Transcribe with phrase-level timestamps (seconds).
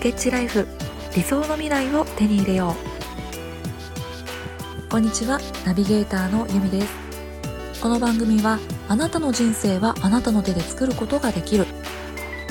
[0.00, 0.66] スケッチライフ。
[1.14, 2.74] 理想の未来を手に入れよ
[4.86, 4.88] う。
[4.88, 5.38] こんにちは。
[5.66, 7.82] ナビゲーターのゆみです。
[7.82, 8.58] この番組は
[8.88, 11.66] あなたの人生はあなたの手で作ることができる。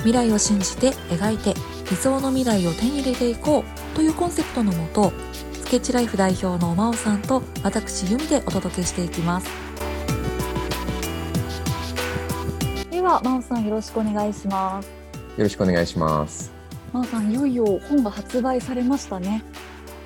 [0.04, 1.56] 未来を信じて描いて
[1.90, 3.96] 理想の未来を手に入れていこう。
[3.96, 5.12] というコンセプトのもと
[5.54, 9.50] スケッチライフ代表の真央さんと私由美でお届けしていきます。
[12.92, 14.86] では真央さんよろしくお願いします。
[14.86, 14.92] よ
[15.46, 16.59] ろしくお願いします。
[16.94, 19.44] 真央さんいよいよ本が発売されましたね。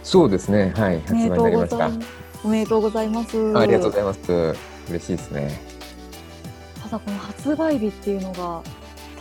[0.04, 0.74] そうですね。
[0.76, 1.02] はい。
[1.02, 1.90] 発売になりました。
[2.44, 3.58] おめでとうございます。
[3.58, 4.56] ありがとうございます。
[4.90, 5.62] 嬉しいですね。
[6.82, 8.62] ただこの発売日っていうのが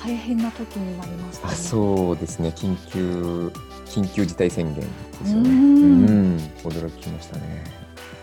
[0.02, 2.52] 大変な時になりました、ね、そうですね。
[2.56, 3.52] 緊急
[3.86, 4.86] 緊急事態宣言で
[5.26, 5.50] すよね。
[5.50, 6.36] うん。
[6.64, 7.64] 驚きましたね。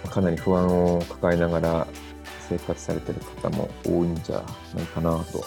[0.09, 1.87] かなり不安を抱えながら
[2.49, 4.43] 生活されてる方も多いんじゃ
[4.75, 5.45] ないかなと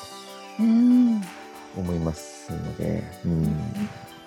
[1.76, 3.56] 思いますので、うん、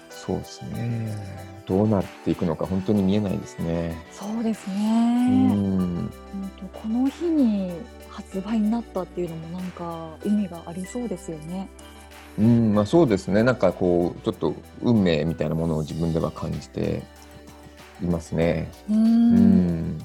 [0.09, 1.45] そうですね。
[1.65, 3.95] どうなっていくのか本当に見えないですね。
[4.11, 5.29] そうですね。
[5.31, 6.11] うん、
[6.73, 7.71] この日に
[8.09, 11.67] 発売になったっていうのもなんか意味がありそうですよね。
[12.37, 13.43] うん、まあそうですね。
[13.43, 17.03] なんかこうちょっと運命みたいなものを自分では感じて
[18.01, 18.69] いますね。
[18.89, 19.97] うん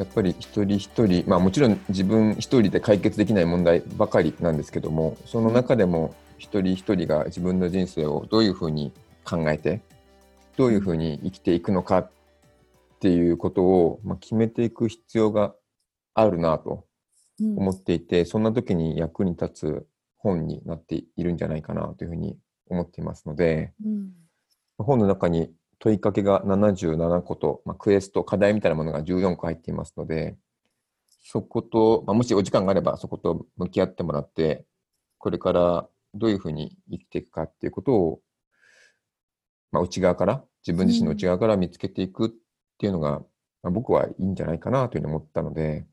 [0.00, 9.82] やっぱり一人一人、まあもちろん自分一人で解決できない問題ばかりなんですけども、その中でも一人一人が自分の人生をどういうふうに考えて、
[10.56, 12.10] どういうふうに生きていくのかっ
[12.98, 15.54] ていうことを、まあ、決めていく必要が
[16.14, 16.86] あるなと
[17.38, 22.38] 思っていて、うん、そんな時に役に立つ本になっているんじゃないかなというふうに
[22.70, 24.12] 思っていますので、うん、
[24.78, 30.36] 本の中に問いかけが77個と、まあ、クエスト、課題みたいなものが14個入っていますので、
[31.24, 34.66] そこと、まあ、もしお時間があればそこと向き合ってもらって、
[35.18, 38.20] これからどういうふうに生きていくかっていうことを、
[39.72, 42.30] まあ、内側から、自分自身の内側から見つけていくっ
[42.78, 43.20] ていうのが、
[43.62, 45.86] まあ、僕はいいんじゃないかなというふうに思ったので、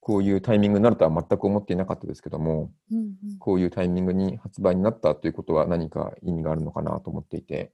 [0.00, 3.00] こういうタイミングになるとは全く思っていなかったですけども、うんう
[3.34, 7.72] ん、こういうタイミングに発売になったということは何か意味があるのかなと思っていて、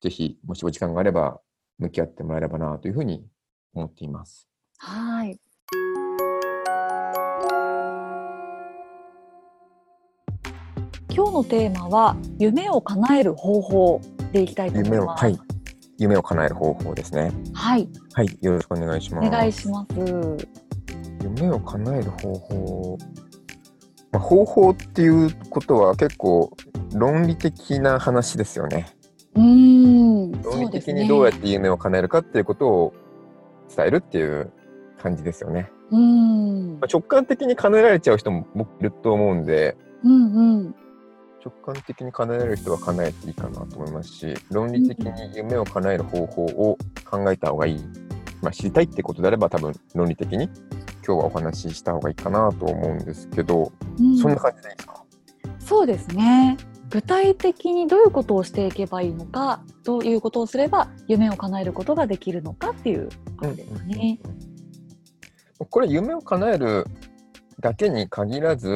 [0.00, 1.40] ぜひ、もしお時間があれば、
[1.78, 3.26] 向き合ってもらえればなというふうに
[3.74, 4.48] 思っています。
[4.78, 5.38] はい。
[11.14, 14.00] 今日のテーマは夢を叶える方法
[14.32, 14.94] でいきたいと思います。
[14.94, 15.38] 夢を、はい、
[15.98, 17.32] 夢を叶える方法ですね。
[17.52, 17.88] はい。
[18.14, 19.28] はい、よろしくお願いします。
[19.28, 20.48] お願いします。
[21.22, 22.98] 夢を叶える方法。
[24.10, 26.50] まあ、方法っていうことは結構
[26.94, 28.86] 論理的な話ですよね。
[29.34, 30.32] うん。
[30.42, 32.94] 論理的にどうやって夢を叶えるかっていうことを
[33.74, 34.52] 伝えるっていう
[35.02, 35.70] 感じですよね。
[35.90, 40.74] うん、直感的に叶えられちゃう人も僕いると思うんで、うんうん、
[41.44, 46.78] 直感的に叶えられる人は叶えていいかなと思いますし論理的に夢を叶える方法を
[47.08, 47.84] 考えた方がいい、
[48.42, 50.48] まあ、知りたいってことであれば多分論理的に
[51.06, 53.70] 今日はお話しした方がいいかなと思うんですけど、
[54.00, 55.04] うん、そんな感じでいいですか？
[55.60, 56.56] そうですね
[56.90, 64.20] 具体的にどういうことをしていけばいいのかどういうことをすれば夢を叶えることができるのかっていうことですね。
[65.70, 66.84] これ夢を叶える
[67.60, 68.68] だけに限らず、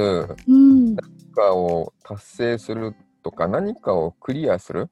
[0.47, 0.97] うん、何
[1.35, 4.89] かを達成するとか何かをクリアする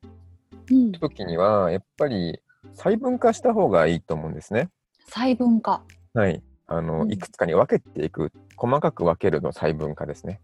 [1.01, 2.41] 時には、やっぱり
[2.75, 4.69] 細分化した方がいいと思うんですね。
[5.09, 5.83] 細分化
[6.15, 10.41] はいあの、うん、いくつかに分けていく細かく分けるの細分化ですね。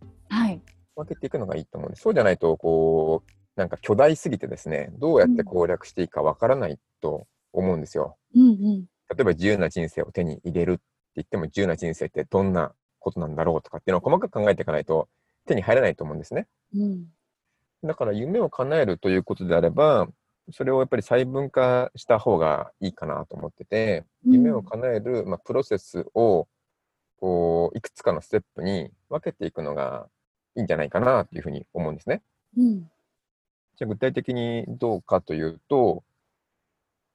[0.97, 2.03] はい分けていくのがいいと思うんです。
[2.03, 8.17] そうじゃないと、こう、なんか巨大すぎてですね、どうやって攻略していいかわからないと思うんですよ。
[8.35, 10.83] うんうん、例えば自由な人生を手に入れるって
[11.17, 15.09] 言っても、自由な人生ってどんなことなんだろうとかっていうのを細かく考えていかないと
[15.47, 16.47] 手に入らないと思うんですね。
[16.75, 17.07] うん、
[17.85, 20.09] だから夢を叶えるということであれば、
[20.51, 26.49] それをやっぱり細分化した方がいいかなと思ってて、うん、夢を叶える、まあ、プロセスを
[27.17, 30.09] こういくつかのステップに分けていくのが
[30.57, 32.23] いいんじゃないかなというふうに思うんですね。
[32.57, 32.81] うん、
[33.77, 36.05] じゃあ具体的にどうかというと、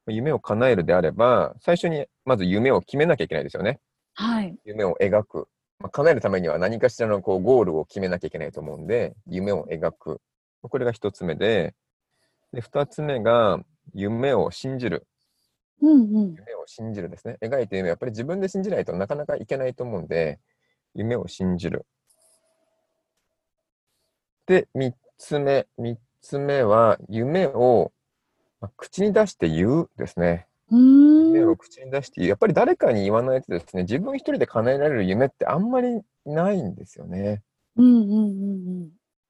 [0.06, 3.80] 夢を叶えるであれば、最初にまず夢を決めなきゃいけないですよね。
[4.14, 5.48] はい、夢を描く。
[5.78, 10.20] まあ、叶えるためには何かしらのこうゴールを決めなきゃいけないと思うんで、夢を描く。
[10.62, 11.74] これが一つ目で、
[12.52, 13.60] で二つ目が
[13.94, 15.06] 夢を信じる。
[15.80, 17.38] うんうん、夢を信じるですね。
[17.40, 20.40] 描いて夢、やっぱり自分で信じないとなかなかいけないと思うんで、
[20.94, 21.86] 夢を信じる。
[24.48, 25.66] で、3つ目。
[25.78, 27.92] 3つ目は、夢を
[28.78, 30.48] 口に出して言うですね。
[30.70, 32.26] 夢を口に出して。
[32.26, 37.42] やっぱり誰かに言わないとですね、自分一人で叶えられる夢ってあんまりないんですよね。
[37.76, 38.24] うんうんうんう
[38.86, 38.88] ん。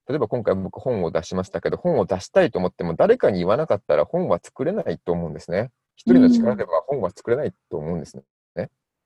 [0.08, 5.70] 例えば今回僕本を出しましたけど、本を出したいと思っても誰かに言わなかったら本は作れないと思うんですね。
[5.96, 8.22] 一人の力では本は作れないと思うんですね。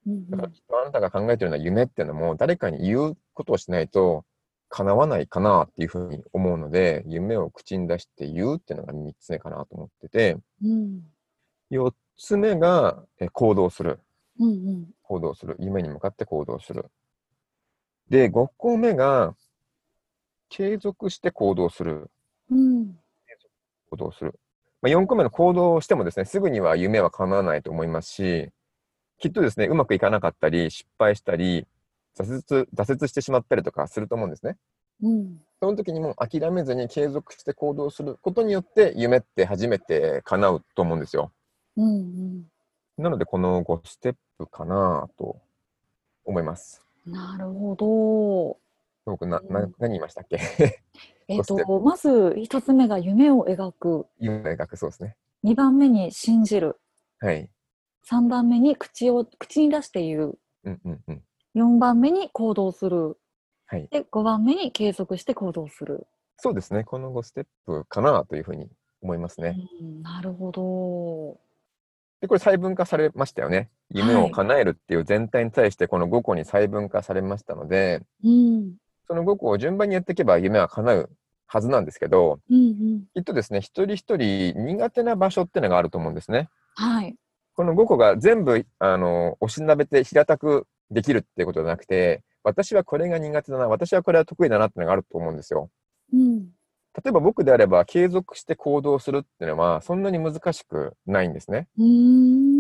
[0.07, 4.25] だからきっとあなたが考えてるような夢っていうのも誰かに言うことをしないと
[4.73, 11.03] 叶わないかなっていうふうに思うので、夢を口に出して言うっていうのが3つ目かなと思ってて、うん、
[11.71, 14.01] 4つ目が行動する。
[14.41, 15.57] うんうん、行動する。
[15.59, 16.87] 夢に向かって行動する。
[18.09, 19.37] で、5個目が、
[20.49, 22.11] 継続して行動する。
[22.51, 22.97] うん、
[23.91, 24.39] 行動する。
[24.81, 28.49] まあ、4個目の行動をしてもですね、すぐには夢は叶わないと思いますし、
[29.19, 31.67] きっとですね、うまくいかなかったり、失敗したり、
[32.17, 34.57] 挫折挫折してしまったりとかすると思うんですね。
[35.03, 41.33] うん、その時にも諦めずに継続して行動することによって夢って初めて叶うと思うんですよ。
[41.77, 42.45] うんうん、
[42.99, 45.41] なのでこの5ステップかなと
[46.25, 46.83] 思います。
[47.07, 48.59] なるほど。
[49.05, 50.39] 僕な、な何言いましたっけ？
[51.29, 54.07] えっとまず一つ目が夢を描く。
[54.19, 55.17] 夢を描くそうですね。
[55.43, 56.79] 二番目に信じる。
[57.19, 57.51] はい。
[58.05, 60.39] 三番目に口を口に出して言う。
[60.65, 61.23] うんうんうん。
[61.55, 63.19] 4番目に行動する。
[63.67, 63.89] はい。
[63.91, 66.07] で5番目に継続して行動する。
[66.37, 66.85] そうですね。
[66.85, 68.69] この5ステップかなというふうに
[69.03, 69.57] 思いますね。
[69.81, 71.39] うん、なるほど。
[72.21, 73.71] で、これ細分化されましたよね。
[73.91, 78.75] 夢を叶えるっていう全体に対してこの5個に細分化されましたので、うん、
[79.07, 81.11] その5個を順番にやっていけば夢は叶う
[81.47, 86.49] はずなんですけど、うんうん、きっとですね、一人一人苦手な場所っていうのがあると思うんですね。
[86.77, 87.15] はい。
[87.55, 95.71] この5個が全部、あの、押しなべて平たくできるってことじゃなくて、私はこれが苦手だな、私はこれは得意だなっていうのがあると思うんですよ。
[96.13, 96.43] うん、
[96.95, 101.69] 例えば僕であれば継続して行動するっていうのはそんなに難しくないんですね。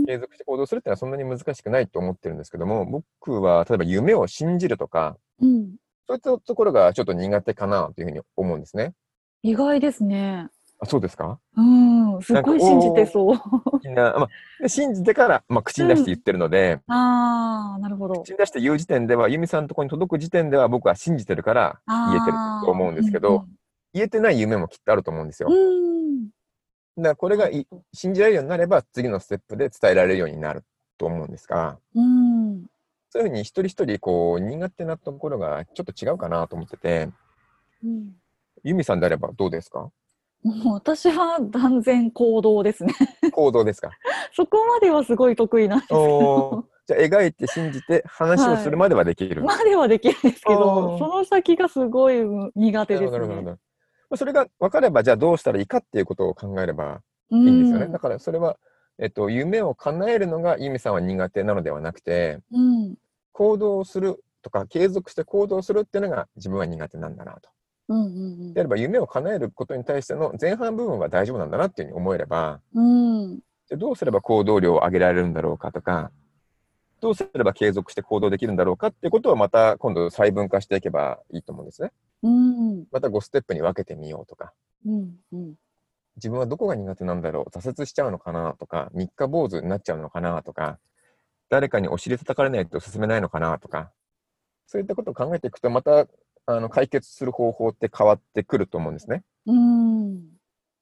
[0.07, 5.77] 継続して行動するっていうのはそんなに難しくないと思ってるんですけども僕は例えば夢を信じるとか、うん、
[6.07, 8.95] そういったところがちょっと苦手かなというふうに思うんですね。
[9.43, 10.49] 意外ですね。
[10.83, 11.39] あそうですか？
[11.57, 13.41] うん、すごい信じてそう。
[13.85, 14.29] みんな、ま
[14.65, 18.21] あ、信じてから、まあ、口に出して言ってるので、うん、ああ、なるほど。
[18.23, 22.33] 口に出して言う時点では、由美さんのところに届く時点では、僕は信じてるから言えてる
[22.65, 23.49] と思うんですけど、うんうん、
[23.95, 25.49] 言えてない夢もきっとあると思うんですよ。
[25.53, 26.27] うん、
[26.97, 27.49] だからこれが
[27.93, 30.65] 信じられるようになれば、次のステップで伝えられるようになる
[30.99, 32.65] と思うんですが、うん、
[33.09, 37.09] そういうふうに一人一人、こう、苦手なところがちょっと違うかなと思ってて、
[37.85, 38.11] うん、
[38.65, 39.89] 由美さんであればどうですか？
[40.43, 42.95] もう私は断然行動ですね
[43.33, 43.91] 行動ですか？
[44.35, 46.65] そこまではすごい得意なんですけど。
[46.85, 52.17] じゃあ描いて信じて話をするまではできる、はい、まではできるんですけど、その先がすごい
[52.57, 53.57] 苦手ですね。
[54.17, 57.01] それが分かれば、じゃあどうしたらいいかっていうことを考えれば
[57.31, 57.87] いいんですよね。
[57.93, 58.57] だからそれは、
[58.99, 62.95] えっと、夢を叶えるのが由美さんは苦手なのではなくて、うん、
[63.33, 67.49] 行動するとか継続して行動するっていうのが自分は苦手なんだなと。
[67.89, 68.11] うんうんう
[68.51, 76.11] ん、であれば夢を叶えることに対しての前半部分は大丈夫なんだなっていうふうに思えれば、うん、じゃどうすれば行動量を上げられるんだろうかとか
[77.01, 81.91] どうすれば継続して行動できるんだろうかっていうことをまた今度細分化していけばいいと思うんですね。
[82.23, 84.53] うん、また5ステップに分けてみようとか、
[84.87, 85.55] うんうん、
[86.17, 90.79] 自分はどこが苦手なんだろう挫折しちゃうのかなとか三日坊主になっちゃうのかなとか
[91.49, 93.91] 誰かにお尻叩かれないと進めないのかなとか
[94.67, 96.07] そういったことを考えていくとまた
[96.47, 99.23] あの解決する方法って変わってくると思うんですね。
[99.47, 100.23] うん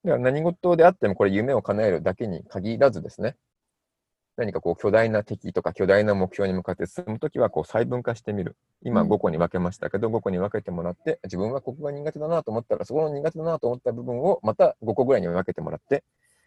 [0.03, 3.37] だから何事であってもこれ夢を叶えるだけに限らずですね
[4.41, 8.57] 何かこう巨大な敵とか巨大な目標に向かって進むときはこう細分化してみる。
[8.83, 16.05] 今5個に分けましたけど、5個に分けてもらって、自分はここが苦手だなと思ったら、そこの苦手だなと思った部分をまた5個ぐらいに分けてもらって、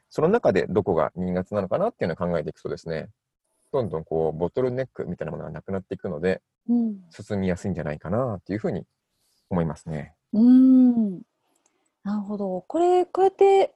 [0.09, 3.09] その中でどこが苦手なのかなっていうのを考えていくとですね、
[3.71, 8.85] どんどんこうボトルネックみたいなものがなくなっていくので、うん、進みやすいんじゃないかなっていうふうに
[9.53, 10.13] 思いますね。
[10.33, 11.21] うん
[12.03, 12.65] なるほど。
[12.67, 13.73] これ、こうやって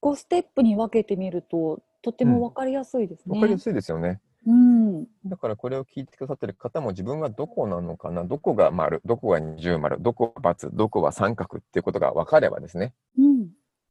[0.00, 3.34] 5ステップに分けてみると、とても分かりやすいですね。
[3.34, 4.20] 分かりやすいですよね。
[4.46, 13.48] うん、だからこれを聞いてくださってる方も自分はどこなのかな、どこが丸、どこが二重丸、どこが×、どこは三角っていうことが分かればですね、うん、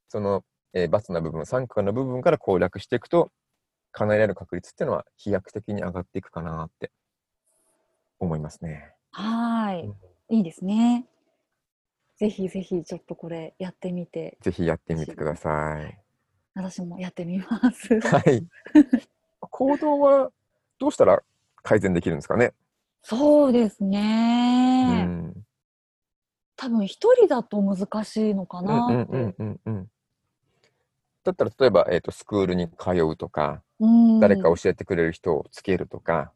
[0.08, 3.32] その、えー、×の部分、三角の部分から攻略していくと、
[3.92, 6.92] 叶えられる確率っていうのは飛躍的に上がっていくかなって
[8.20, 8.94] 思いますね。
[9.12, 9.89] はい、
[10.30, 11.06] いいですね。
[12.17, 14.38] ぜひぜひちょっとこれやってみて。
[14.41, 16.00] ぜひやってみてください。
[16.53, 18.00] 私もやってみます。
[18.00, 18.48] はい。
[19.41, 20.31] 行動は
[20.79, 21.22] どうしたら
[21.63, 22.53] 改善できるんですかね？
[23.01, 25.03] そうですね。
[25.07, 25.45] うん、
[26.55, 29.36] 多分一人だと難しいのかなって。
[31.25, 33.63] だったら例えば、えーと、スクールに通うとか、
[34.22, 36.32] 誰か教えてくれる人をつけるとか、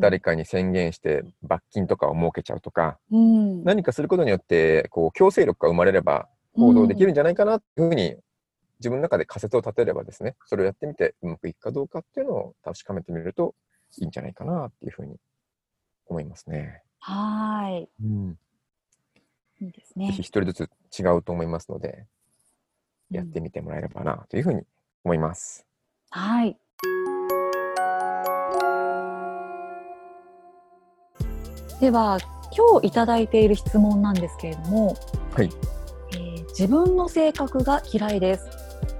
[0.00, 8.16] 誰かに宣言して罰金とかを設けちゃうとか、何かすることによってこう強制力が生まれれば行動できるんじゃないかなっていうふうに
[8.80, 13.54] 自分の中で仮説を立てればですねそれをやってみてうまくいくかどうかっていうのを確かめてみると
[13.98, 15.16] いいんじゃないかなっていうふうに
[16.06, 16.82] 思いますね。
[16.98, 18.38] はい、うん、
[19.60, 20.08] いいですね。
[20.08, 22.06] 一人ずつ違うと思いますので、
[23.10, 24.62] やってみてもらえればなというふうに
[25.04, 25.66] 思います。
[26.10, 26.56] はい。
[31.80, 32.18] では
[32.56, 34.96] 今日いただいている質問なんですけれども、
[35.32, 35.50] はい。
[36.12, 38.48] えー、自分の性格が嫌いです。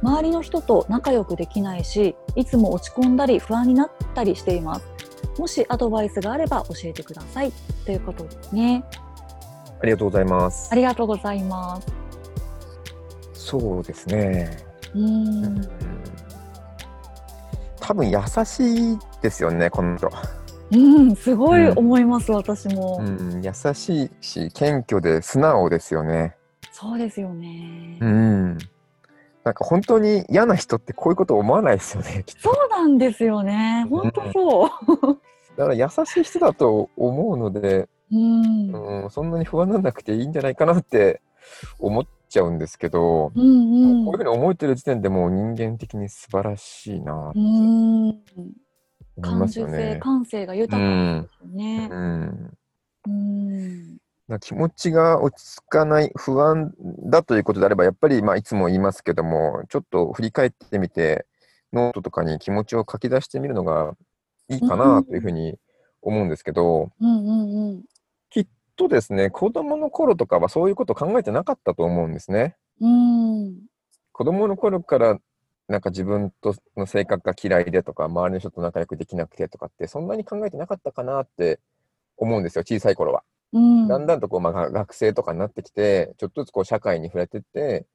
[0.03, 4.87] 周りの人と仲良くできないしいつも落ち込んだり不安になったりしています。
[5.39, 7.53] もしアドバイスがあれば教えてください。
[7.85, 8.85] ということですね。
[9.81, 10.69] ありがとうございます。
[10.73, 12.04] ありがとうございます
[13.45, 14.57] そうですね
[14.95, 15.61] うん
[17.79, 20.11] 多分優しいですよねこの人
[20.71, 23.43] うん、すごい思います、うん、私も、うん。
[23.45, 26.35] 優しいし、謙虚で素直ですよね。
[26.73, 27.99] そうですよね。
[28.01, 28.59] うん。
[29.45, 32.25] なんか本当に嫌な人ってこういうこと思わないですよね。
[32.39, 33.87] そうなんですよね。
[33.91, 34.71] 本当そう。
[34.89, 35.19] うん、
[35.57, 41.21] だから優しい人だと思うので、うん、うん、そんなに不安にならなくていいんじゃないかなって
[41.79, 47.39] 思っちゃうんですけど、うんうん、こういうふうに思えてる時点でもう人間的に素晴らしいなって。
[47.39, 48.19] うん
[49.23, 51.89] 感受性、感性が豊かですよね。
[51.89, 52.51] うん。
[53.07, 53.99] うん
[54.41, 56.73] 気持ちが落ち着かない不安
[57.05, 61.27] だということであればやっぱり、まあ、いつも言いますけどもちょっと振り返ってみて
[61.75, 63.95] ノートとかに気持ちを書き出してみるのが
[64.49, 65.59] いいかなというふうに
[66.01, 67.83] 思うんですけど、うんうんうん、
[68.77, 72.57] とですね子供の頃とかはそういうこと考えてなかったと思うんですね。
[72.81, 73.55] うん、
[74.13, 75.19] 子供の頃から
[75.69, 81.59] なんか自分との性格が嫌いでとか、周りの人と仲良くできなくてとかって、そんなに考えてなかったかなって
[82.17, 83.23] 思うんですよ、小さい頃は。
[83.53, 87.87] うん、だんだんとこう、まあ、学生とかになってきて、ちょっとずつこう社会に触れてって、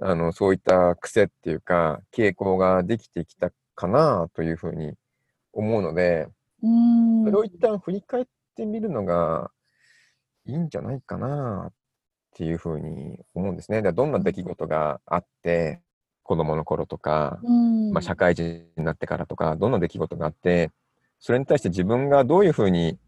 [0.00, 4.94] あのそういった癖っていうか、傾向ができてきたかなというふうに
[5.52, 6.28] 思うので、
[6.62, 8.24] うん、それを一旦振り返っ
[8.56, 9.50] てみるのが
[10.46, 11.72] いいんじゃないかなっ
[12.34, 13.82] ていうふうに思うんですね。
[13.82, 15.80] どんな出来事があって、
[16.26, 20.72] 子供の頃とか、うん、まあ、社会人になってからとかどんな出来事があって
[21.20, 22.98] それに対して自分がどういうふうに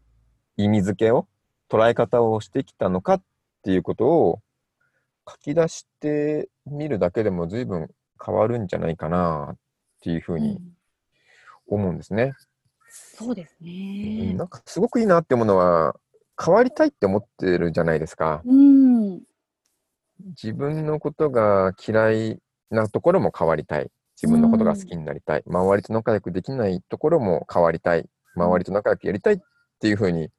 [0.55, 1.27] 意味付けを
[1.69, 3.21] 捉え方をしてきたのかっ
[3.63, 4.39] ていうことを
[5.29, 7.89] 書き出してみるだけでも随分
[8.23, 9.57] 変わるんじゃないかなっ
[10.01, 10.61] ていうふうに
[11.67, 12.23] 思うんですね。
[12.23, 12.33] うん、
[12.89, 14.33] そうですね。
[14.33, 15.95] なんかすごくいいなって思うのは
[16.43, 18.41] 変わりたいって思ってるじゃないですか。
[18.45, 19.21] うん、
[20.41, 23.91] 自分のことが嫌いなところも変わりたい。
[24.21, 25.43] 自分のことが好きになりたい。
[25.47, 28.05] 周りと仲良くできないところも変わりたい。
[28.35, 29.39] 周りと仲良くやりたいっ
[29.79, 30.29] ていうふうに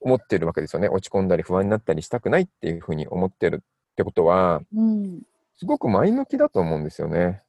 [0.00, 0.88] 思ってるわけですよね。
[0.88, 5.22] 落ち込んだり不安になったりしたくないっていうふうに思ってるってことは、うん、
[5.56, 7.42] すごく前向きだと思うんですよね。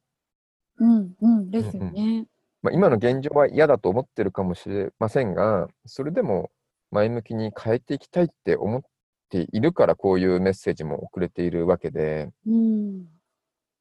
[0.78, 1.92] うんうんですよね。
[1.94, 2.26] うんうん
[2.62, 6.50] まあ、今の現状は嫌だと思ってるかもしれませんが、それでも
[6.92, 8.82] 前向きに変えていきたいって思っ
[9.30, 13.06] ているからこういうメッセージも送れているわけで、うん、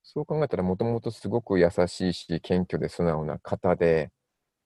[0.04, 4.10] そう考えたらもともとすごく優しいし、謙虚で素直な方で、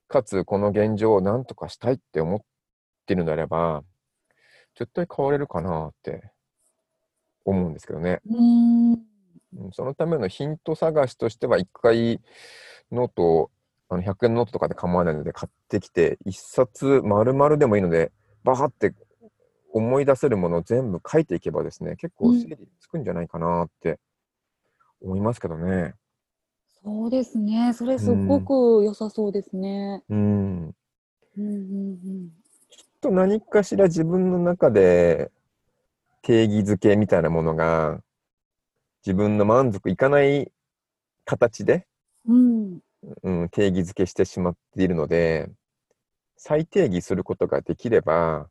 [0.07, 2.39] かつこの現状を何とかしたいって思っ
[3.05, 3.83] てるのであれば、
[4.77, 6.31] 絶対変われるかなって
[7.43, 8.21] 思うんですけどね。
[8.27, 8.35] う
[9.65, 9.71] ん。
[9.71, 12.21] そのためのヒント探しとしては、一回
[12.91, 13.51] ノート、
[13.89, 18.11] あの100円ノートとかで構わないので買ってきて、一冊丸々でもいいので、
[18.45, 18.93] バーって
[19.73, 23.99] 思い出せるものを全部書いていけばですね、結構整理つくんじゃないかなって
[25.01, 25.95] 思いますけどね。
[26.83, 27.73] そうですね。
[27.73, 30.03] それすごく良さそうですね。
[30.07, 30.17] うん。
[30.17, 30.73] うん
[31.37, 32.29] うんうん。
[32.69, 35.31] きっと何かしら自分の中で
[36.21, 37.99] 定義づけみたいなものが
[39.05, 40.51] 自分の満足いかない
[41.25, 41.87] 形で、
[42.27, 42.79] うん、
[43.23, 45.49] うん、定義づけしてしまっているので、
[46.37, 48.49] 再定義することができれば、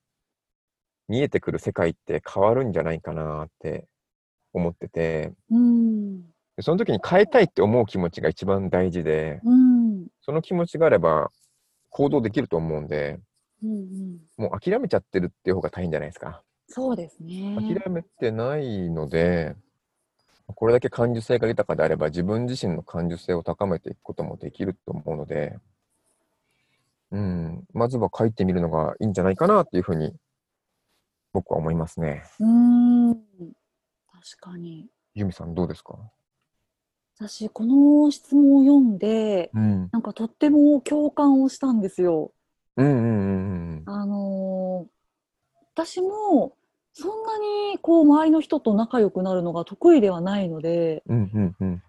[1.08, 3.86] 見えてくる世界って変わるんじゃないかなって
[4.52, 6.22] 思ってて、うん、
[6.60, 11.30] その時に変えたいって思う気持ちが一番大事で、うん、その気持ちがあれば
[11.90, 13.18] 行動できると思うんで、
[13.62, 16.42] うんうん、もう諦めちゃってるっていう方が大変じゃないですか。
[16.68, 17.56] そうですね。
[17.56, 19.54] 諦めてないので、
[20.46, 25.58] これだけ感受性が豊かであれば自分自身の感受性を高めていくこともできると思うので、
[27.14, 30.12] うん、まずは書いてみるのがいいんじゃないかなっていうふうに
[31.32, 32.24] 僕は思いますね。
[32.40, 33.22] うん、確
[34.40, 34.88] かに。
[35.14, 35.96] 由美さんどうですか？
[37.16, 39.88] 私この質問を読んで、うん。
[39.92, 42.32] なんかとっても共感をしたんですよ。
[42.76, 44.94] うんうんうんあのー
[45.76, 46.56] 私も
[46.92, 47.38] そんな
[47.72, 51.30] にこう周りの人と仲良くなるのが得意ではないので、うん。
[51.34, 51.82] うんうん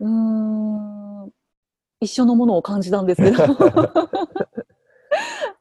[0.00, 1.32] うん。
[2.00, 3.38] 一緒のものを感じたんですけど。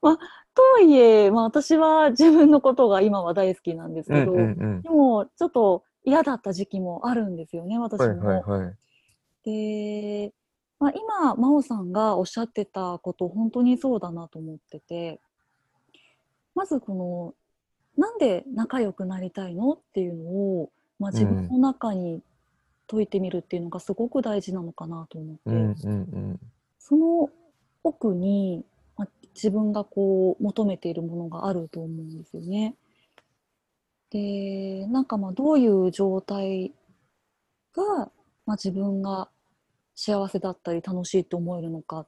[0.01, 0.17] まあ、
[0.53, 4.81] とはいえ、まあ私は自分のことが今は大好きなんですうんけど、うんうん。
[4.81, 8.27] でもちょっと嫌だった時期もあるんですよね、私はいも。
[8.27, 8.75] はいはい。
[9.43, 10.33] で、
[10.79, 15.19] まあ、今、真央さんがおっしゃってたこと、本当にそうだなと思ってて、
[16.55, 17.35] まずこの、
[17.97, 22.21] なんで仲良くなりたいのっていうのを、まあ、自分の中に
[22.87, 25.93] 解いてみるっていうのがすごく大事なのかなと思って、うんうんう
[26.33, 26.39] ん。
[26.79, 27.29] その
[27.83, 28.65] 奥に、
[28.95, 32.75] まあ、自分がこう求めているものがあると思うんですよね。
[34.09, 36.73] で、なんかまあどういう状態
[37.73, 38.11] が、
[38.45, 39.29] まあ、自分が
[39.95, 42.07] 幸せだったり楽しいと思えるのかっ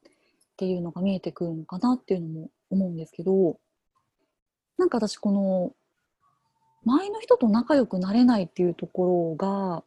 [0.56, 3.60] ていうのが見えてくるのかなっていうのも思うんですけど、
[4.78, 5.74] なんか私この
[6.86, 9.84] 周りの人と仲良くなれないっていうところが、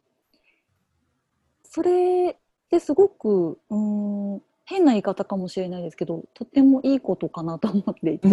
[1.73, 2.37] それっ
[2.69, 8.29] てすごく、うーん、変な言い方かもしれないですけど、とってもいいことかなと思っていて、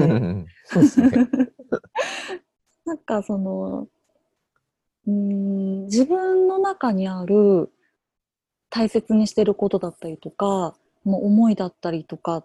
[0.67, 1.09] そうですね。
[2.85, 3.89] なんかその、
[5.07, 7.73] うーん、自分の中にある
[8.69, 12.45] 大切にしてることだったりとか、もう思いだったりとか、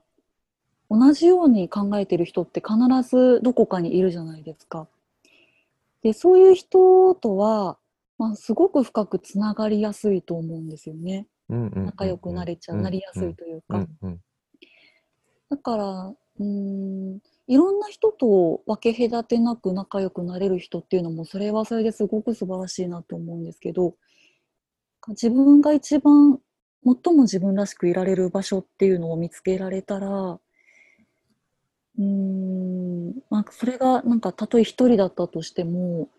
[0.89, 2.77] 同じように考えてる人って必
[3.09, 4.87] ずどこかにいるじゃないですか。
[6.03, 7.77] で、そういう人とは、
[8.17, 11.27] まあ、すごく深くつながりやすいと思うんですよね。
[11.85, 13.85] 仲良くなれちゃう、なりやすいというか。
[15.49, 23.95] だから、うーん、いろんな人と分け隔てなく仲良くなれる人っていうのも、それはそれですごく素晴らしいなと思うんですけど、
[25.09, 26.39] 自分が一番、
[26.83, 30.39] 最も自分らしくいられる場所っていうのを見つけられたら、
[31.97, 36.09] うーん、まあ、それがなんか、たとえ一人だったとしても、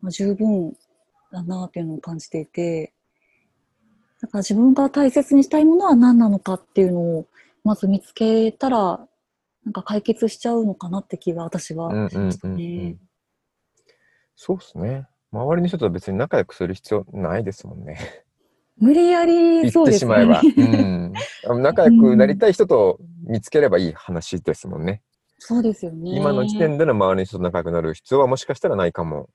[0.00, 0.76] まあ、十分
[1.36, 2.92] だなっていうのを感じていて、
[4.20, 7.26] だから自分が大切にしたいものは何なのかっていうのを、
[7.62, 9.06] まず見つけたら、
[9.64, 13.00] なんか解決しちゃうのかなって気が私はうんしましたうんうんうねん。
[14.36, 15.06] そうですね。
[15.32, 17.98] 周りの人とは別に仲良くする必要ないですもんね。
[18.78, 20.42] 無理やり言ってそうですよしまえば。
[20.42, 21.12] ね。
[21.48, 25.02] うん、仲良くなりたい人と見つければいい話ですもんね。
[25.38, 26.16] そうですよね。
[26.16, 29.28] 今の時点での周りの人と仲良くなる必要はもしかしたらないかも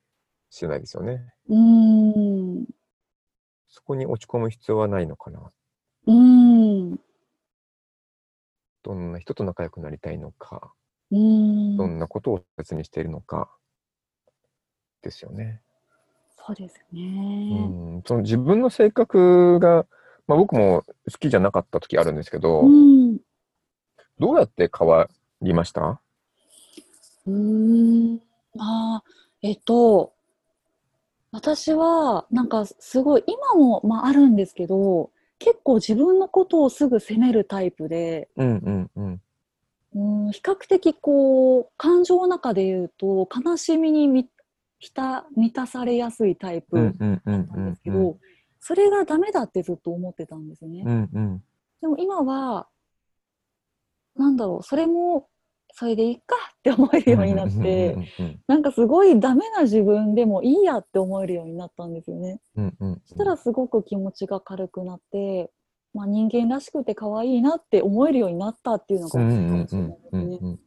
[0.51, 1.33] しれないですよね。
[1.49, 2.65] うーん。
[3.69, 5.49] そこに落ち込む必要はないのかな。
[6.07, 6.99] うーん。
[8.83, 10.73] どんな人と仲良くなりたいのか、
[11.09, 11.17] うー
[11.73, 11.77] ん。
[11.77, 13.49] どんなことを大切にしているのか、
[15.01, 15.61] ですよね。
[16.37, 17.67] そうですようね。
[17.99, 19.85] ん、その自分の性格が、
[20.27, 23.19] まあ、僕も好きじゃなかった時あるんですけど、うん。
[24.19, 25.09] どうやって変わ
[25.41, 26.01] りました？
[27.27, 28.21] うーん。
[28.59, 29.03] ああ、
[29.41, 30.13] えっと、
[31.31, 39.21] 私は、なんかすごい、今も、まあ、あるんですけど、結構自分のことをすぐ責めるタイプで、うんうんうん。
[39.93, 44.29] うん、比較的こう、感情の中で言うと、悲しみにみ
[44.79, 48.17] ひた満たされやすいタイうプんうんうんなんですけうんど、
[48.59, 50.83] それがダメだってずっと思ってたんですね。
[50.85, 51.43] うんうん
[51.81, 52.67] でも今は、
[54.15, 55.27] なんだろう、それも、
[55.73, 57.97] それでいいかって思えるようになって、
[58.47, 62.39] なんかすごいダメな自分でもいいやって思えるようになったんですよね。
[62.55, 65.51] うんうんうんそしたらすごく気持ちが軽くなって、
[65.93, 70.15] まあ、人間らしくて可愛いなって思えるようになったっていうのがうん大うんうきいか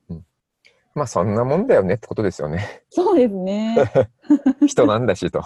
[0.09, 0.23] も
[0.95, 2.85] まあそんなもんだよねってことですよね。
[2.91, 3.77] そうですね。
[4.67, 5.43] 人なんだしと。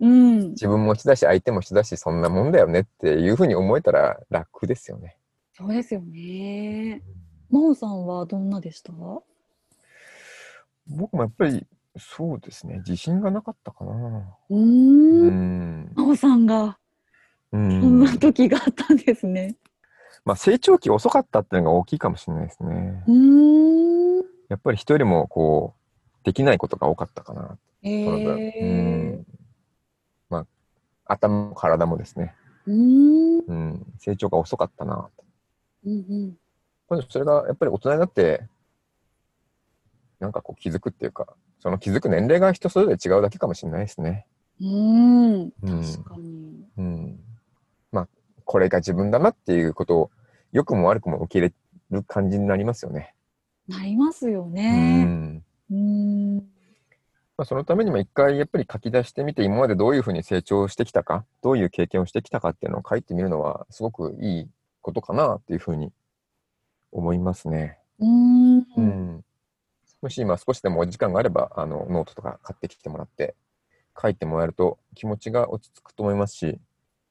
[0.00, 0.50] うん。
[0.50, 5.16] 自分も人だし相手も人だしそんなもんだよねっていうふうに思えたら楽ですよね。
[5.52, 7.02] そうですよね。
[7.50, 8.92] 真央さんはどんなでした？
[10.86, 11.66] 僕もやっぱり
[11.98, 13.92] そうですね自信がなかったかな。
[14.50, 15.92] うんん。
[15.94, 16.78] 真央さんが
[17.52, 19.56] うそんんな時があったんですね。
[20.24, 23.10] まあ成長期遅かったっていうのが大きいかもしれないですねう。
[23.10, 24.24] ーん。
[24.48, 27.58] やっぱり人よりもこうできないことが多かったかな。
[27.82, 29.26] えーん。
[30.28, 30.46] まあ
[31.06, 32.34] 頭も体もですね。
[32.66, 33.38] うーん。
[33.46, 33.86] うん。
[33.98, 35.08] 成長が遅かったな。
[35.84, 36.36] うんうん。
[37.08, 38.46] それがやっぱり大人になって、
[40.18, 44.26] なんかこう気づくっていうか、その気づく年齢が人それぞれ違うだけかもしれないですね。
[44.60, 45.52] うーん。
[45.62, 46.64] うん確かに。
[46.76, 47.20] うん。
[47.92, 48.08] まあ、
[48.44, 50.10] これが自分だなっていうことを、
[50.52, 51.54] 良くも悪くも受け入れ
[51.96, 53.14] る感じになりますよね。
[53.68, 55.04] なりますようね。
[55.04, 55.44] ん。
[55.70, 56.36] うーん。
[56.36, 56.42] ま
[57.38, 64.48] まあ、そのためにも一回やっぱり書き出してみて、今までどういうふうに成長してきたか、どういう経験をしてきたかっていうのを書いてみるのは、すごくいい
[64.82, 65.90] ことかなっていうふうに
[66.92, 67.78] 思いますね。
[67.98, 68.80] うんう。
[68.80, 69.24] ん。
[70.02, 73.34] もし今少しでもお時間があれば、あの、ノートとか買ってきてもらって、
[74.00, 76.58] 書いてもらえると気持ちが落ち着くと思いますし、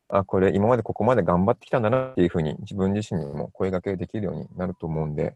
[0.07, 5.35] あ、これ今までここまで頑張ってきたんだなっていうふうに自分自身にも声掛けできるようになると思うんで、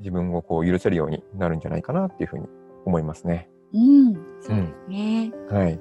[0.00, 2.46] 自分をこう許せるようになるんじゃないかなっていうふうに
[2.84, 3.48] 思いますね。
[3.72, 4.14] うん。
[4.40, 5.32] そうですね。
[5.48, 5.64] はい。
[5.64, 5.80] はい。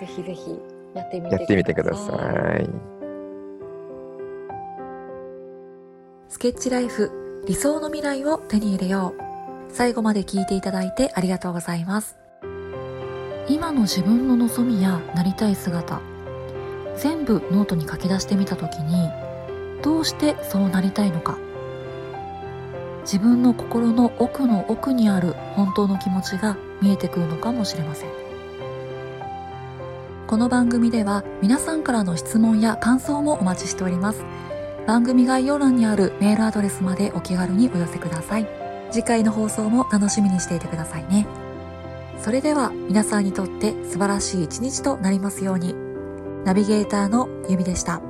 [0.00, 0.60] ぜひぜひ
[0.94, 2.95] やってみてやってみてください。
[6.28, 9.72] スケッチライフ理想の未来を手に入れよう。
[9.72, 12.16] 最後まで聞いていただいてありがとうございます。
[13.48, 16.00] 今の自分の望みやなりたい姿、
[16.96, 19.08] 全部ノートに書き出してみたときに、
[19.82, 21.38] どうしてそうなりたいのか、
[23.02, 28.10] 自分の心の奥の奥にある本当の気持ちが見えてくるのかもしれません。
[30.26, 34.24] この番組では皆さんからの質問や感想もお待ちしております。
[34.86, 38.46] 番組概要欄にあるメールアドレスまでお気軽にお寄せください。
[38.92, 41.26] 次回の放送も楽しみにしていてくださいね。
[42.18, 45.74] それでは皆さんにとって素晴らしい一日となりますように。
[46.44, 48.00] ナビゲーターのゆみでした。